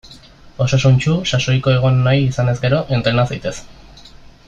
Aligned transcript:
Osasuntsu, 0.65 1.17
sasoiko 1.33 1.73
egon 1.75 2.01
nahi 2.09 2.25
izanez 2.31 2.57
gero; 2.67 2.81
entrena 2.99 3.27
zaitez! 3.33 3.55